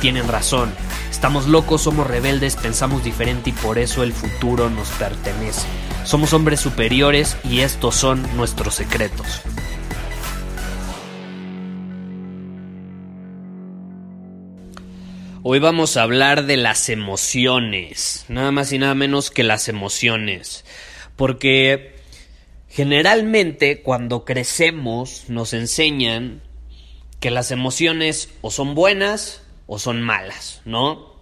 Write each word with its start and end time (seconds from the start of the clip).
tienen 0.00 0.28
razón. 0.28 0.72
Estamos 1.10 1.46
locos, 1.46 1.82
somos 1.82 2.06
rebeldes, 2.06 2.56
pensamos 2.56 3.04
diferente 3.04 3.50
y 3.50 3.52
por 3.52 3.78
eso 3.78 4.02
el 4.02 4.12
futuro 4.12 4.70
nos 4.70 4.88
pertenece. 4.90 5.66
Somos 6.04 6.32
hombres 6.32 6.60
superiores 6.60 7.36
y 7.44 7.60
estos 7.60 7.94
son 7.94 8.24
nuestros 8.36 8.74
secretos. 8.74 9.42
Hoy 15.42 15.60
vamos 15.60 15.96
a 15.96 16.02
hablar 16.02 16.44
de 16.46 16.56
las 16.56 16.88
emociones, 16.88 18.24
nada 18.28 18.50
más 18.50 18.72
y 18.72 18.78
nada 18.78 18.94
menos 18.94 19.30
que 19.30 19.44
las 19.44 19.68
emociones, 19.68 20.64
porque 21.16 21.96
generalmente 22.68 23.80
cuando 23.80 24.24
crecemos 24.24 25.24
nos 25.28 25.54
enseñan 25.54 26.42
que 27.18 27.30
las 27.30 27.50
emociones 27.50 28.28
o 28.42 28.50
son 28.50 28.74
buenas 28.74 29.42
o 29.68 29.78
son 29.78 30.02
malas, 30.02 30.62
¿no? 30.64 31.14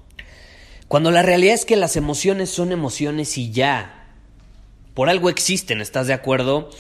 Cuando 0.89 1.11
la 1.11 1.23
realidad 1.23 1.55
es 1.55 1.67
que 1.67 1.77
las 1.77 1.97
emociones 1.97 2.49
son 2.49 2.73
emociones 2.73 3.37
y 3.37 3.51
ya, 3.51 4.15
por 4.95 5.11
algo 5.11 5.29
existen, 5.29 5.81
¿estás 5.81 6.07
de 6.07 6.15
acuerdo? 6.15 6.71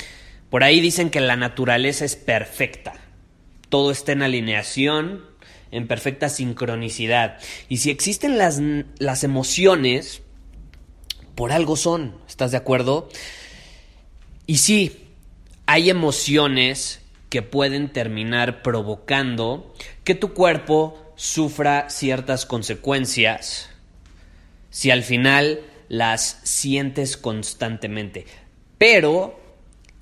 Por 0.48 0.62
ahí 0.62 0.80
dicen 0.80 1.10
que 1.10 1.20
la 1.20 1.36
naturaleza 1.36 2.04
es 2.04 2.14
perfecta, 2.14 2.94
todo 3.68 3.90
está 3.90 4.12
en 4.12 4.22
alineación, 4.22 5.24
en 5.72 5.88
perfecta 5.88 6.28
sincronicidad. 6.28 7.38
Y 7.68 7.78
si 7.78 7.90
existen 7.90 8.38
las, 8.38 8.62
las 8.98 9.24
emociones, 9.24 10.22
por 11.34 11.50
algo 11.50 11.74
son, 11.76 12.16
¿estás 12.28 12.52
de 12.52 12.58
acuerdo? 12.58 13.08
Y 14.46 14.58
sí, 14.58 15.08
hay 15.66 15.90
emociones 15.90 17.00
que 17.28 17.42
pueden 17.42 17.92
terminar 17.92 18.62
provocando 18.62 19.74
que 20.04 20.14
tu 20.14 20.32
cuerpo 20.32 21.05
sufra 21.16 21.90
ciertas 21.90 22.46
consecuencias 22.46 23.70
si 24.70 24.90
al 24.90 25.02
final 25.02 25.60
las 25.88 26.40
sientes 26.44 27.16
constantemente. 27.16 28.26
Pero 28.78 29.40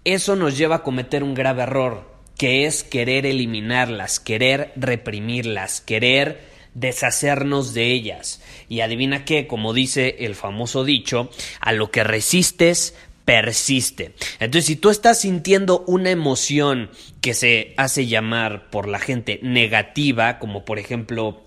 eso 0.04 0.36
nos 0.36 0.58
lleva 0.58 0.76
a 0.76 0.82
cometer 0.82 1.22
un 1.22 1.34
grave 1.34 1.62
error 1.62 2.12
que 2.36 2.66
es 2.66 2.82
querer 2.82 3.26
eliminarlas, 3.26 4.18
querer 4.18 4.72
reprimirlas, 4.76 5.80
querer 5.80 6.40
deshacernos 6.74 7.72
de 7.74 7.92
ellas. 7.92 8.42
Y 8.68 8.80
adivina 8.80 9.24
qué, 9.24 9.46
como 9.46 9.72
dice 9.72 10.16
el 10.20 10.34
famoso 10.34 10.84
dicho, 10.84 11.30
a 11.60 11.72
lo 11.72 11.90
que 11.90 12.02
resistes, 12.02 12.94
persiste. 13.24 14.14
Entonces, 14.38 14.66
si 14.66 14.76
tú 14.76 14.90
estás 14.90 15.20
sintiendo 15.20 15.84
una 15.86 16.10
emoción 16.10 16.90
que 17.20 17.34
se 17.34 17.74
hace 17.76 18.06
llamar 18.06 18.70
por 18.70 18.88
la 18.88 18.98
gente 18.98 19.40
negativa, 19.42 20.38
como 20.38 20.64
por 20.64 20.78
ejemplo 20.78 21.42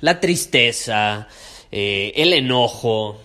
la 0.00 0.20
tristeza, 0.20 1.28
eh, 1.70 2.12
el 2.16 2.32
enojo, 2.32 3.20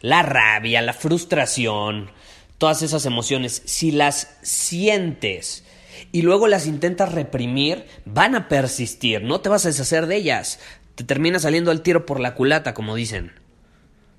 la 0.00 0.22
rabia, 0.22 0.82
la 0.82 0.92
frustración, 0.92 2.10
todas 2.58 2.82
esas 2.82 3.06
emociones, 3.06 3.62
si 3.64 3.92
las 3.92 4.36
sientes 4.42 5.64
y 6.12 6.22
luego 6.22 6.48
las 6.48 6.66
intentas 6.66 7.12
reprimir, 7.12 7.86
van 8.04 8.34
a 8.34 8.48
persistir, 8.48 9.22
no 9.22 9.40
te 9.40 9.48
vas 9.48 9.64
a 9.64 9.68
deshacer 9.68 10.06
de 10.06 10.16
ellas. 10.16 10.60
Te 10.94 11.04
termina 11.04 11.38
saliendo 11.38 11.70
al 11.70 11.82
tiro 11.82 12.06
por 12.06 12.20
la 12.20 12.34
culata, 12.34 12.72
como 12.72 12.94
dicen. 12.94 13.32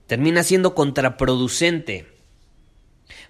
Termina 0.05 0.43
siendo 0.43 0.75
contraproducente. 0.75 2.16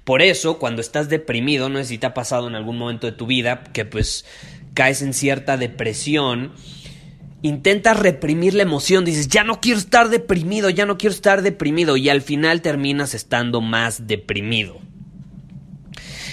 Por 0.03 0.21
eso, 0.21 0.59
cuando 0.59 0.81
estás 0.81 1.09
deprimido, 1.09 1.69
no 1.69 1.79
sé 1.79 1.85
si 1.85 1.97
te 1.97 2.07
ha 2.07 2.13
pasado 2.13 2.47
en 2.47 2.55
algún 2.55 2.77
momento 2.77 3.07
de 3.07 3.13
tu 3.13 3.25
vida, 3.25 3.63
que 3.73 3.85
pues 3.85 4.25
caes 4.73 5.01
en 5.01 5.13
cierta 5.13 5.57
depresión, 5.57 6.53
intentas 7.41 7.99
reprimir 7.99 8.53
la 8.53 8.63
emoción, 8.63 9.05
dices, 9.05 9.27
ya 9.27 9.43
no 9.43 9.59
quiero 9.59 9.79
estar 9.79 10.09
deprimido, 10.09 10.69
ya 10.69 10.85
no 10.85 10.97
quiero 10.97 11.13
estar 11.13 11.41
deprimido, 11.41 11.97
y 11.97 12.09
al 12.09 12.21
final 12.21 12.61
terminas 12.61 13.13
estando 13.13 13.61
más 13.61 14.07
deprimido. 14.07 14.79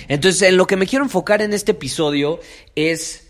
Entonces, 0.09 0.43
en 0.43 0.56
lo 0.56 0.66
que 0.66 0.77
me 0.77 0.87
quiero 0.87 1.04
enfocar 1.04 1.43
en 1.43 1.53
este 1.53 1.72
episodio 1.72 2.41
es 2.75 3.25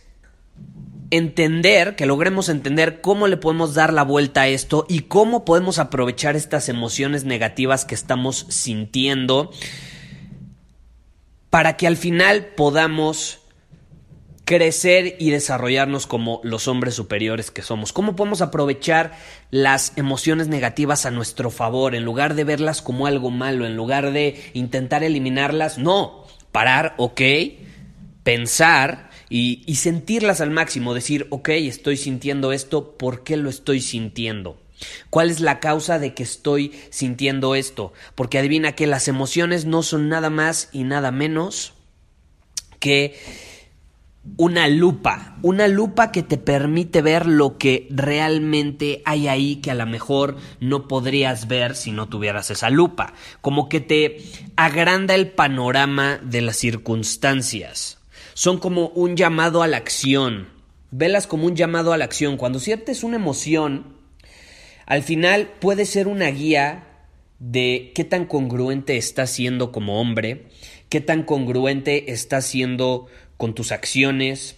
entender, 1.11 1.95
que 1.95 2.07
logremos 2.07 2.49
entender 2.49 3.01
cómo 3.01 3.29
le 3.29 3.37
podemos 3.37 3.75
dar 3.75 3.93
la 3.93 4.03
vuelta 4.03 4.43
a 4.43 4.49
esto 4.49 4.85
y 4.89 5.01
cómo 5.01 5.45
podemos 5.45 5.79
aprovechar 5.79 6.35
estas 6.35 6.69
emociones 6.69 7.25
negativas 7.25 7.85
que 7.85 7.95
estamos 7.95 8.47
sintiendo 8.49 9.53
para 11.55 11.77
que 11.77 11.87
al 11.87 11.97
final 11.97 12.47
podamos 12.47 13.39
crecer 14.45 15.15
y 15.21 15.31
desarrollarnos 15.31 16.09
como 16.09 16.41
los 16.43 16.67
hombres 16.67 16.97
superiores 16.97 17.53
que 17.53 17.63
somos. 17.63 17.93
¿Cómo 17.93 18.17
podemos 18.17 18.43
aprovechar 18.43 19.13
las 19.53 19.93
emociones 19.95 20.49
negativas 20.49 21.07
a 21.07 21.13
nuestro 21.13 21.53
favor 21.53 21.95
en 21.95 22.05
lugar 22.05 22.35
de 22.35 22.43
verlas 22.43 22.83
como 22.83 23.07
algo 23.07 23.31
malo, 23.31 23.67
en 23.67 23.77
lugar 23.77 24.11
de 24.11 24.43
intentar 24.53 25.05
eliminarlas? 25.05 25.79
No, 25.79 26.27
parar, 26.51 26.95
ok, 26.97 27.21
pensar 28.25 29.11
y, 29.31 29.77
sentirlas 29.77 30.41
al 30.41 30.51
máximo, 30.51 30.93
decir, 30.93 31.29
ok, 31.31 31.51
estoy 31.51 31.97
sintiendo 31.97 32.51
esto, 32.51 32.99
¿por 32.99 33.23
qué 33.23 33.37
lo 33.37 33.49
estoy 33.49 33.81
sintiendo? 33.81 34.61
¿Cuál 35.11 35.31
es 35.31 35.41
la 35.41 35.61
causa 35.61 35.99
de 35.99 36.15
que 36.15 36.23
estoy 36.23 36.73
sintiendo 36.91 37.55
esto? 37.55 37.93
Porque 38.15 38.39
adivina 38.39 38.73
que 38.73 38.87
las 38.87 39.09
emociones 39.09 39.65
no 39.65 39.83
son 39.83 40.09
nada 40.09 40.31
más 40.31 40.69
y 40.73 40.85
nada 40.85 41.11
menos 41.11 41.75
que 42.81 43.15
una 44.37 44.69
lupa, 44.69 45.37
una 45.43 45.69
lupa 45.69 46.11
que 46.11 46.23
te 46.23 46.39
permite 46.39 47.03
ver 47.03 47.27
lo 47.27 47.59
que 47.59 47.87
realmente 47.91 49.03
hay 49.05 49.29
ahí 49.29 49.57
que 49.57 49.71
a 49.71 49.75
lo 49.75 49.87
mejor 49.87 50.37
no 50.61 50.89
podrías 50.89 51.47
ver 51.47 51.77
si 51.77 51.93
no 51.93 52.09
tuvieras 52.09 52.51
esa 52.51 52.71
lupa, 52.71 53.13
como 53.43 53.69
que 53.69 53.81
te 53.81 54.23
agranda 54.57 55.15
el 55.15 55.29
panorama 55.29 56.19
de 56.23 56.41
las 56.41 56.57
circunstancias. 56.57 57.99
Son 58.33 58.59
como 58.59 58.89
un 58.89 59.17
llamado 59.17 59.63
a 59.63 59.69
la 59.69 59.77
acción. 59.77 60.49
Velas 60.91 61.27
como 61.27 61.47
un 61.47 61.55
llamado 61.55 61.93
a 61.93 61.99
la 61.99 62.05
acción. 62.05 62.37
Cuando 62.37 62.59
sientes 62.59 63.05
una 63.05 63.17
emoción, 63.17 63.94
al 64.87 65.03
final 65.03 65.49
puede 65.61 65.87
ser 65.87 66.09
una 66.09 66.29
guía 66.29 66.85
de 67.39 67.93
qué 67.95 68.05
tan 68.05 68.27
congruente 68.27 68.97
estás 68.97 69.31
siendo 69.31 69.73
como 69.73 70.01
hombre, 70.01 70.47
qué 70.89 71.01
tan 71.01 71.23
congruente 71.25 72.13
estás 72.13 72.47
siendo 72.47 73.07
con 73.37 73.55
tus 73.55 73.73
acciones, 73.73 74.57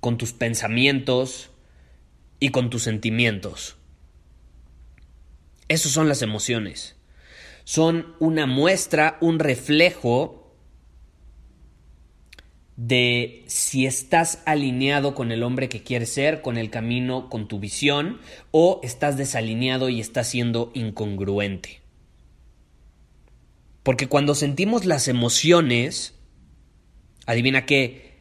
con 0.00 0.18
tus 0.18 0.32
pensamientos 0.32 1.50
y 2.40 2.50
con 2.50 2.70
tus 2.70 2.82
sentimientos. 2.82 3.76
Esas 5.68 5.92
son 5.92 6.08
las 6.08 6.22
emociones. 6.22 6.96
Son 7.64 8.14
una 8.18 8.46
muestra, 8.46 9.18
un 9.20 9.38
reflejo 9.38 10.37
de 12.78 13.42
si 13.48 13.86
estás 13.86 14.40
alineado 14.46 15.16
con 15.16 15.32
el 15.32 15.42
hombre 15.42 15.68
que 15.68 15.82
quieres 15.82 16.10
ser, 16.10 16.42
con 16.42 16.56
el 16.56 16.70
camino, 16.70 17.28
con 17.28 17.48
tu 17.48 17.58
visión, 17.58 18.20
o 18.52 18.80
estás 18.84 19.16
desalineado 19.16 19.88
y 19.88 20.00
estás 20.00 20.28
siendo 20.28 20.70
incongruente. 20.74 21.80
Porque 23.82 24.06
cuando 24.06 24.36
sentimos 24.36 24.84
las 24.84 25.08
emociones, 25.08 26.14
adivina 27.26 27.66
qué, 27.66 28.16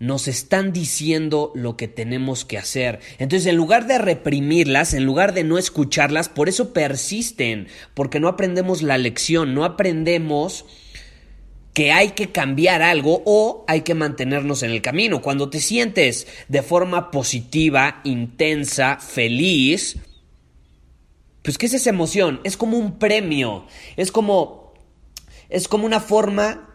nos 0.00 0.26
están 0.26 0.72
diciendo 0.72 1.52
lo 1.54 1.76
que 1.76 1.86
tenemos 1.86 2.44
que 2.44 2.58
hacer. 2.58 2.98
Entonces, 3.18 3.46
en 3.46 3.56
lugar 3.56 3.86
de 3.86 3.98
reprimirlas, 3.98 4.94
en 4.94 5.04
lugar 5.04 5.32
de 5.32 5.44
no 5.44 5.58
escucharlas, 5.58 6.28
por 6.28 6.48
eso 6.48 6.72
persisten, 6.72 7.68
porque 7.94 8.18
no 8.18 8.26
aprendemos 8.26 8.82
la 8.82 8.98
lección, 8.98 9.54
no 9.54 9.64
aprendemos 9.64 10.64
que 11.78 11.92
hay 11.92 12.10
que 12.10 12.32
cambiar 12.32 12.82
algo 12.82 13.22
o 13.24 13.64
hay 13.68 13.82
que 13.82 13.94
mantenernos 13.94 14.64
en 14.64 14.72
el 14.72 14.82
camino. 14.82 15.22
Cuando 15.22 15.48
te 15.48 15.60
sientes 15.60 16.26
de 16.48 16.62
forma 16.62 17.12
positiva, 17.12 18.00
intensa, 18.02 18.98
feliz, 18.98 19.96
Pues 21.42 21.56
¿qué 21.56 21.66
es 21.66 21.74
esa 21.74 21.90
emoción? 21.90 22.40
Es 22.42 22.56
como 22.56 22.76
un 22.78 22.98
premio, 22.98 23.64
es 23.96 24.10
como 24.10 24.74
es 25.48 25.68
como 25.68 25.86
una 25.86 26.00
forma 26.00 26.68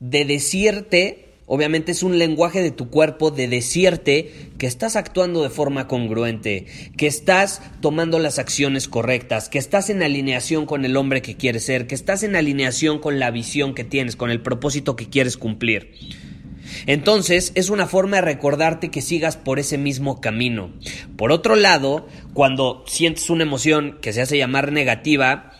de 0.00 0.24
decirte 0.24 1.29
Obviamente 1.52 1.90
es 1.90 2.04
un 2.04 2.16
lenguaje 2.16 2.62
de 2.62 2.70
tu 2.70 2.90
cuerpo 2.90 3.32
de 3.32 3.48
decirte 3.48 4.30
que 4.56 4.68
estás 4.68 4.94
actuando 4.94 5.42
de 5.42 5.50
forma 5.50 5.88
congruente, 5.88 6.66
que 6.96 7.08
estás 7.08 7.60
tomando 7.80 8.20
las 8.20 8.38
acciones 8.38 8.86
correctas, 8.86 9.48
que 9.48 9.58
estás 9.58 9.90
en 9.90 10.04
alineación 10.04 10.64
con 10.64 10.84
el 10.84 10.96
hombre 10.96 11.22
que 11.22 11.36
quieres 11.36 11.64
ser, 11.64 11.88
que 11.88 11.96
estás 11.96 12.22
en 12.22 12.36
alineación 12.36 13.00
con 13.00 13.18
la 13.18 13.32
visión 13.32 13.74
que 13.74 13.82
tienes, 13.82 14.14
con 14.14 14.30
el 14.30 14.40
propósito 14.40 14.94
que 14.94 15.08
quieres 15.08 15.36
cumplir. 15.36 15.90
Entonces 16.86 17.50
es 17.56 17.68
una 17.68 17.88
forma 17.88 18.18
de 18.18 18.22
recordarte 18.22 18.92
que 18.92 19.02
sigas 19.02 19.36
por 19.36 19.58
ese 19.58 19.76
mismo 19.76 20.20
camino. 20.20 20.70
Por 21.16 21.32
otro 21.32 21.56
lado, 21.56 22.06
cuando 22.32 22.84
sientes 22.86 23.28
una 23.28 23.42
emoción 23.42 23.98
que 24.00 24.12
se 24.12 24.22
hace 24.22 24.38
llamar 24.38 24.70
negativa, 24.70 25.50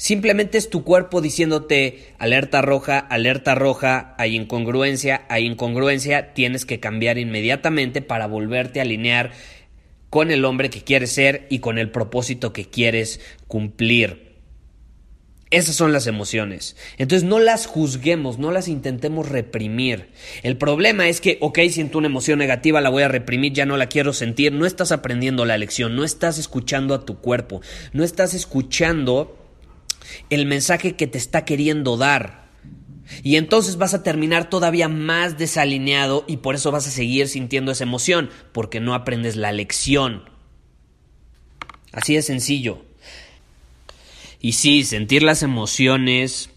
Simplemente 0.00 0.56
es 0.56 0.70
tu 0.70 0.82
cuerpo 0.82 1.20
diciéndote 1.20 2.14
alerta 2.16 2.62
roja, 2.62 2.98
alerta 2.98 3.54
roja, 3.54 4.14
hay 4.16 4.34
incongruencia, 4.34 5.26
hay 5.28 5.44
incongruencia, 5.44 6.32
tienes 6.32 6.64
que 6.64 6.80
cambiar 6.80 7.18
inmediatamente 7.18 8.00
para 8.00 8.26
volverte 8.26 8.78
a 8.78 8.84
alinear 8.84 9.32
con 10.08 10.30
el 10.30 10.46
hombre 10.46 10.70
que 10.70 10.80
quieres 10.80 11.12
ser 11.12 11.46
y 11.50 11.58
con 11.58 11.76
el 11.76 11.90
propósito 11.90 12.54
que 12.54 12.64
quieres 12.64 13.20
cumplir. 13.46 14.38
Esas 15.50 15.76
son 15.76 15.92
las 15.92 16.06
emociones. 16.06 16.76
Entonces 16.96 17.28
no 17.28 17.38
las 17.38 17.66
juzguemos, 17.66 18.38
no 18.38 18.52
las 18.52 18.68
intentemos 18.68 19.28
reprimir. 19.28 20.08
El 20.42 20.56
problema 20.56 21.10
es 21.10 21.20
que, 21.20 21.36
ok, 21.42 21.58
siento 21.68 21.98
una 21.98 22.06
emoción 22.06 22.38
negativa, 22.38 22.80
la 22.80 22.88
voy 22.88 23.02
a 23.02 23.08
reprimir, 23.08 23.52
ya 23.52 23.66
no 23.66 23.76
la 23.76 23.88
quiero 23.88 24.14
sentir. 24.14 24.50
No 24.50 24.64
estás 24.64 24.92
aprendiendo 24.92 25.44
la 25.44 25.58
lección, 25.58 25.94
no 25.94 26.04
estás 26.04 26.38
escuchando 26.38 26.94
a 26.94 27.04
tu 27.04 27.18
cuerpo, 27.18 27.60
no 27.92 28.02
estás 28.02 28.32
escuchando 28.32 29.36
el 30.30 30.46
mensaje 30.46 30.96
que 30.96 31.06
te 31.06 31.18
está 31.18 31.44
queriendo 31.44 31.96
dar. 31.96 32.48
Y 33.22 33.36
entonces 33.36 33.76
vas 33.76 33.94
a 33.94 34.02
terminar 34.02 34.48
todavía 34.48 34.88
más 34.88 35.36
desalineado 35.36 36.24
y 36.28 36.38
por 36.38 36.54
eso 36.54 36.70
vas 36.70 36.86
a 36.86 36.90
seguir 36.90 37.28
sintiendo 37.28 37.72
esa 37.72 37.84
emoción, 37.84 38.30
porque 38.52 38.80
no 38.80 38.94
aprendes 38.94 39.36
la 39.36 39.52
lección. 39.52 40.30
Así 41.92 42.14
de 42.14 42.22
sencillo. 42.22 42.84
Y 44.40 44.52
sí, 44.52 44.84
sentir 44.84 45.22
las 45.22 45.42
emociones 45.42 46.50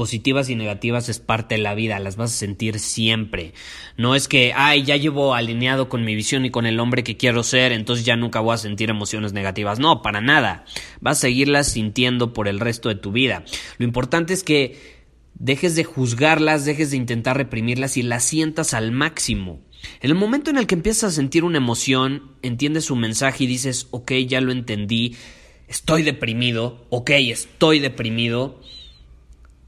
positivas 0.00 0.48
y 0.48 0.56
negativas 0.56 1.10
es 1.10 1.18
parte 1.18 1.56
de 1.56 1.60
la 1.60 1.74
vida, 1.74 1.98
las 1.98 2.16
vas 2.16 2.32
a 2.32 2.36
sentir 2.36 2.78
siempre. 2.78 3.52
No 3.98 4.14
es 4.14 4.28
que, 4.28 4.54
ay, 4.56 4.82
ya 4.82 4.96
llevo 4.96 5.34
alineado 5.34 5.90
con 5.90 6.06
mi 6.06 6.14
visión 6.14 6.46
y 6.46 6.50
con 6.50 6.64
el 6.64 6.80
hombre 6.80 7.04
que 7.04 7.18
quiero 7.18 7.42
ser, 7.42 7.70
entonces 7.72 8.06
ya 8.06 8.16
nunca 8.16 8.40
voy 8.40 8.54
a 8.54 8.56
sentir 8.56 8.88
emociones 8.88 9.34
negativas. 9.34 9.78
No, 9.78 10.00
para 10.00 10.22
nada. 10.22 10.64
Vas 11.02 11.18
a 11.18 11.20
seguirlas 11.20 11.70
sintiendo 11.72 12.32
por 12.32 12.48
el 12.48 12.60
resto 12.60 12.88
de 12.88 12.94
tu 12.94 13.12
vida. 13.12 13.44
Lo 13.76 13.84
importante 13.84 14.32
es 14.32 14.42
que 14.42 15.04
dejes 15.34 15.76
de 15.76 15.84
juzgarlas, 15.84 16.64
dejes 16.64 16.92
de 16.92 16.96
intentar 16.96 17.36
reprimirlas 17.36 17.98
y 17.98 18.02
las 18.02 18.24
sientas 18.24 18.72
al 18.72 18.92
máximo. 18.92 19.60
En 20.00 20.08
el 20.08 20.16
momento 20.16 20.48
en 20.48 20.56
el 20.56 20.66
que 20.66 20.76
empiezas 20.76 21.12
a 21.12 21.14
sentir 21.14 21.44
una 21.44 21.58
emoción, 21.58 22.36
entiendes 22.40 22.86
su 22.86 22.96
mensaje 22.96 23.44
y 23.44 23.48
dices, 23.48 23.88
ok, 23.90 24.12
ya 24.26 24.40
lo 24.40 24.50
entendí, 24.50 25.14
estoy 25.68 26.04
deprimido, 26.04 26.86
ok, 26.88 27.10
estoy 27.10 27.80
deprimido, 27.80 28.62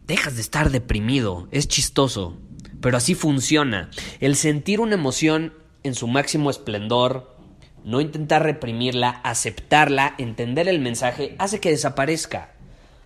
dejas 0.06 0.34
de 0.34 0.40
estar 0.40 0.70
deprimido. 0.70 1.48
Es 1.50 1.68
chistoso, 1.68 2.36
pero 2.80 2.96
así 2.96 3.14
funciona. 3.14 3.90
El 4.20 4.36
sentir 4.36 4.80
una 4.80 4.94
emoción 4.94 5.54
en 5.82 5.94
su 5.94 6.06
máximo 6.06 6.50
esplendor, 6.50 7.36
no 7.84 8.00
intentar 8.00 8.42
reprimirla, 8.42 9.10
aceptarla, 9.10 10.14
entender 10.18 10.68
el 10.68 10.80
mensaje, 10.80 11.34
hace 11.38 11.60
que 11.60 11.70
desaparezca. 11.70 12.52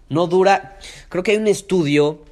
No 0.08 0.26
dura, 0.26 0.78
creo 1.08 1.22
que 1.22 1.32
hay 1.32 1.37
un 1.38 1.48
estudio 1.48 2.25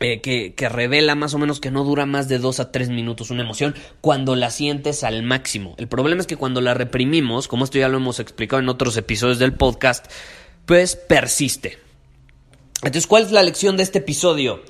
eh, 0.00 0.20
que, 0.20 0.54
que, 0.54 0.68
revela 0.68 1.14
más 1.14 1.34
o 1.34 1.38
menos 1.38 1.60
que 1.60 1.70
no 1.70 1.84
dura 1.84 2.06
más 2.06 2.28
de 2.28 2.38
dos 2.38 2.58
a 2.58 2.72
tres 2.72 2.88
minutos 2.88 3.30
una 3.30 3.42
emoción 3.42 3.74
cuando 4.00 4.34
la 4.34 4.50
sientes 4.50 5.04
al 5.04 5.22
máximo. 5.22 5.74
El 5.78 5.88
problema 5.88 6.20
es 6.20 6.26
que 6.26 6.36
cuando 6.36 6.60
la 6.60 6.74
reprimimos, 6.74 7.48
como 7.48 7.64
esto 7.64 7.78
ya 7.78 7.88
lo 7.88 7.98
hemos 7.98 8.18
explicado 8.18 8.60
en 8.60 8.68
otros 8.68 8.96
episodios 8.96 9.38
del 9.38 9.54
podcast, 9.54 10.06
pues 10.66 10.96
persiste. 10.96 11.81
Entonces, 12.82 13.06
¿cuál 13.06 13.22
es 13.22 13.30
la 13.30 13.44
lección 13.44 13.76
de 13.76 13.84
este 13.84 13.98
episodio? 13.98 14.62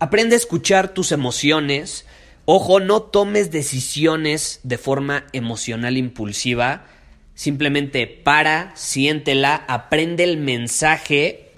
Aprende 0.00 0.34
a 0.34 0.38
escuchar 0.38 0.94
tus 0.94 1.12
emociones. 1.12 2.04
Ojo, 2.44 2.80
no 2.80 3.02
tomes 3.02 3.52
decisiones 3.52 4.60
de 4.64 4.78
forma 4.78 5.26
emocional 5.32 5.96
impulsiva. 5.96 6.86
Simplemente 7.34 8.08
para, 8.08 8.72
siéntela, 8.74 9.64
aprende 9.68 10.24
el 10.24 10.38
mensaje 10.38 11.52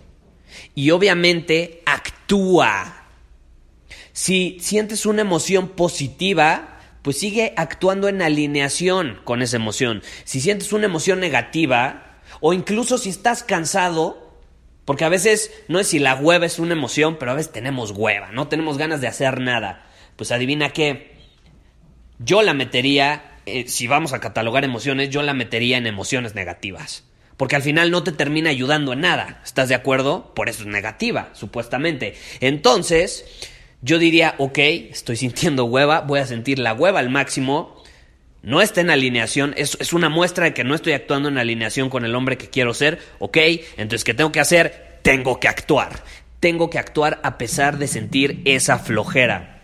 y 0.74 0.90
obviamente 0.90 1.82
actúa. 1.86 3.06
Si 4.12 4.58
sientes 4.60 5.06
una 5.06 5.22
emoción 5.22 5.68
positiva, 5.68 6.80
pues 7.00 7.18
sigue 7.18 7.54
actuando 7.56 8.08
en 8.08 8.20
alineación 8.20 9.20
con 9.24 9.40
esa 9.40 9.56
emoción. 9.56 10.02
Si 10.24 10.40
sientes 10.42 10.72
una 10.74 10.84
emoción 10.84 11.18
negativa, 11.20 12.18
o 12.40 12.52
incluso 12.52 12.98
si 12.98 13.08
estás 13.08 13.42
cansado, 13.42 14.27
porque 14.88 15.04
a 15.04 15.10
veces 15.10 15.52
no 15.68 15.80
es 15.80 15.88
si 15.88 15.98
la 15.98 16.14
hueva 16.14 16.46
es 16.46 16.58
una 16.58 16.72
emoción, 16.72 17.18
pero 17.18 17.30
a 17.30 17.34
veces 17.34 17.52
tenemos 17.52 17.90
hueva, 17.90 18.32
no 18.32 18.48
tenemos 18.48 18.78
ganas 18.78 19.02
de 19.02 19.06
hacer 19.06 19.38
nada. 19.38 19.84
Pues 20.16 20.32
adivina 20.32 20.70
qué. 20.70 21.14
Yo 22.18 22.40
la 22.40 22.54
metería, 22.54 23.36
eh, 23.44 23.68
si 23.68 23.86
vamos 23.86 24.14
a 24.14 24.20
catalogar 24.20 24.64
emociones, 24.64 25.10
yo 25.10 25.20
la 25.20 25.34
metería 25.34 25.76
en 25.76 25.86
emociones 25.86 26.34
negativas. 26.34 27.04
Porque 27.36 27.54
al 27.54 27.60
final 27.60 27.90
no 27.90 28.02
te 28.02 28.12
termina 28.12 28.48
ayudando 28.48 28.94
en 28.94 29.02
nada. 29.02 29.42
¿Estás 29.44 29.68
de 29.68 29.74
acuerdo? 29.74 30.32
Por 30.34 30.48
eso 30.48 30.62
es 30.62 30.68
negativa, 30.68 31.28
supuestamente. 31.34 32.14
Entonces, 32.40 33.26
yo 33.82 33.98
diría, 33.98 34.36
ok, 34.38 34.58
estoy 34.58 35.16
sintiendo 35.16 35.66
hueva, 35.66 36.00
voy 36.00 36.20
a 36.20 36.26
sentir 36.26 36.58
la 36.58 36.72
hueva 36.72 37.00
al 37.00 37.10
máximo. 37.10 37.77
No 38.42 38.60
está 38.62 38.80
en 38.80 38.90
alineación, 38.90 39.54
es, 39.56 39.76
es, 39.80 39.92
una 39.92 40.08
muestra 40.08 40.44
de 40.44 40.54
que 40.54 40.64
no 40.64 40.74
estoy 40.74 40.92
actuando 40.92 41.28
en 41.28 41.38
alineación 41.38 41.90
con 41.90 42.04
el 42.04 42.14
hombre 42.14 42.38
que 42.38 42.50
quiero 42.50 42.72
ser, 42.72 43.00
ok, 43.18 43.36
entonces 43.76 44.04
¿qué 44.04 44.14
tengo 44.14 44.32
que 44.32 44.40
hacer? 44.40 45.00
Tengo 45.02 45.40
que 45.40 45.48
actuar, 45.48 46.02
tengo 46.40 46.70
que 46.70 46.78
actuar 46.78 47.20
a 47.22 47.36
pesar 47.36 47.78
de 47.78 47.88
sentir 47.88 48.42
esa 48.44 48.78
flojera 48.78 49.57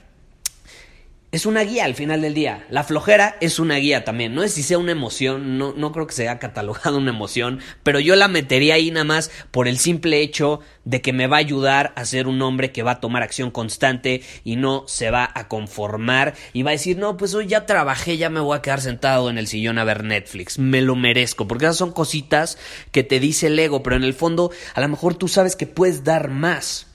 es 1.34 1.46
una 1.46 1.62
guía 1.62 1.84
al 1.84 1.96
final 1.96 2.22
del 2.22 2.32
día. 2.32 2.64
La 2.70 2.84
flojera 2.84 3.36
es 3.40 3.58
una 3.58 3.74
guía 3.74 4.04
también. 4.04 4.36
No 4.36 4.44
es 4.44 4.52
si 4.52 4.62
sea 4.62 4.78
una 4.78 4.92
emoción, 4.92 5.58
no, 5.58 5.74
no 5.76 5.90
creo 5.90 6.06
que 6.06 6.14
sea 6.14 6.38
catalogado 6.38 6.96
una 6.98 7.10
emoción, 7.10 7.58
pero 7.82 7.98
yo 7.98 8.14
la 8.14 8.28
metería 8.28 8.74
ahí 8.74 8.92
nada 8.92 9.02
más 9.02 9.32
por 9.50 9.66
el 9.66 9.78
simple 9.78 10.20
hecho 10.20 10.60
de 10.84 11.02
que 11.02 11.12
me 11.12 11.26
va 11.26 11.38
a 11.38 11.40
ayudar 11.40 11.92
a 11.96 12.04
ser 12.04 12.28
un 12.28 12.40
hombre 12.40 12.70
que 12.70 12.84
va 12.84 12.92
a 12.92 13.00
tomar 13.00 13.24
acción 13.24 13.50
constante 13.50 14.22
y 14.44 14.54
no 14.54 14.84
se 14.86 15.10
va 15.10 15.28
a 15.34 15.48
conformar 15.48 16.34
y 16.52 16.62
va 16.62 16.70
a 16.70 16.78
decir, 16.78 16.98
no, 16.98 17.16
pues 17.16 17.34
hoy 17.34 17.48
ya 17.48 17.66
trabajé, 17.66 18.16
ya 18.16 18.30
me 18.30 18.38
voy 18.38 18.56
a 18.56 18.62
quedar 18.62 18.80
sentado 18.80 19.28
en 19.28 19.36
el 19.36 19.48
sillón 19.48 19.78
a 19.78 19.84
ver 19.84 20.04
Netflix. 20.04 20.60
Me 20.60 20.82
lo 20.82 20.94
merezco, 20.94 21.48
porque 21.48 21.64
esas 21.64 21.78
son 21.78 21.90
cositas 21.90 22.58
que 22.92 23.02
te 23.02 23.18
dice 23.18 23.48
el 23.48 23.58
ego, 23.58 23.82
pero 23.82 23.96
en 23.96 24.04
el 24.04 24.14
fondo 24.14 24.52
a 24.74 24.80
lo 24.80 24.88
mejor 24.88 25.16
tú 25.16 25.26
sabes 25.26 25.56
que 25.56 25.66
puedes 25.66 26.04
dar 26.04 26.30
más, 26.30 26.86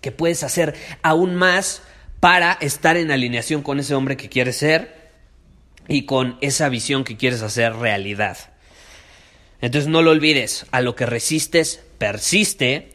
que 0.00 0.10
puedes 0.10 0.42
hacer 0.42 0.74
aún 1.02 1.36
más 1.36 1.82
para 2.24 2.54
estar 2.54 2.96
en 2.96 3.10
alineación 3.10 3.60
con 3.60 3.80
ese 3.80 3.94
hombre 3.94 4.16
que 4.16 4.30
quieres 4.30 4.56
ser 4.56 5.10
y 5.88 6.06
con 6.06 6.38
esa 6.40 6.70
visión 6.70 7.04
que 7.04 7.18
quieres 7.18 7.42
hacer 7.42 7.74
realidad. 7.74 8.38
Entonces 9.60 9.90
no 9.90 10.00
lo 10.00 10.12
olvides, 10.12 10.64
a 10.70 10.80
lo 10.80 10.96
que 10.96 11.04
resistes, 11.04 11.84
persiste, 11.98 12.92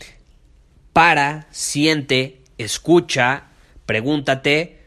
para, 0.93 1.45
siente, 1.51 2.41
escucha, 2.57 3.49
pregúntate, 3.85 4.79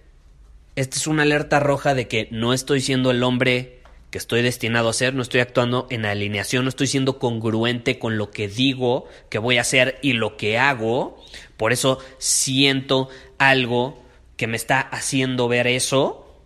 esta 0.74 0.96
es 0.96 1.06
una 1.06 1.22
alerta 1.22 1.60
roja 1.60 1.94
de 1.94 2.08
que 2.08 2.26
no 2.32 2.52
estoy 2.52 2.80
siendo 2.80 3.12
el 3.12 3.22
hombre 3.22 3.78
que 4.10 4.18
estoy 4.18 4.42
destinado 4.42 4.88
a 4.88 4.92
ser, 4.92 5.14
no 5.14 5.22
estoy 5.22 5.38
actuando 5.38 5.86
en 5.88 6.04
alineación, 6.04 6.64
no 6.64 6.68
estoy 6.68 6.88
siendo 6.88 7.20
congruente 7.20 8.00
con 8.00 8.18
lo 8.18 8.32
que 8.32 8.48
digo 8.48 9.06
que 9.30 9.38
voy 9.38 9.58
a 9.58 9.60
hacer 9.60 10.00
y 10.02 10.14
lo 10.14 10.36
que 10.36 10.58
hago, 10.58 11.22
por 11.56 11.72
eso 11.72 12.00
siento 12.18 13.08
algo 13.38 14.02
que 14.36 14.46
me 14.46 14.56
está 14.56 14.80
haciendo 14.80 15.48
ver 15.48 15.66
eso. 15.66 16.40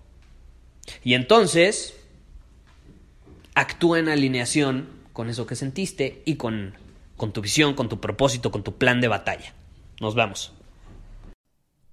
Y 1.03 1.15
entonces 1.15 1.95
actúa 3.55 3.99
en 3.99 4.09
alineación 4.09 4.89
con 5.13 5.29
eso 5.31 5.47
que 5.47 5.57
sentiste 5.57 6.23
y 6.25 6.37
con, 6.37 6.75
con 7.17 7.33
tu 7.33 7.41
visión, 7.41 7.75
con 7.75 7.89
tu 7.89 8.01
propósito, 8.01 8.51
con 8.51 8.63
tu 8.63 8.77
plan 8.77 9.01
de 9.01 9.09
batalla. 9.09 9.55
Nos 10.01 10.15
vemos. 10.15 10.53